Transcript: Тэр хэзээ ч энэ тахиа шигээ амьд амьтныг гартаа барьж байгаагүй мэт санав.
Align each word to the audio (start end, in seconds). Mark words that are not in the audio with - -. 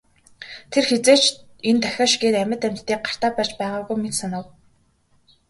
Тэр 0.71 0.83
хэзээ 0.89 1.17
ч 1.21 1.25
энэ 1.69 1.81
тахиа 1.81 2.05
шигээ 2.11 2.33
амьд 2.43 2.61
амьтныг 2.67 3.01
гартаа 3.05 3.31
барьж 3.35 3.51
байгаагүй 3.59 3.97
мэт 3.99 4.15
санав. 4.19 4.45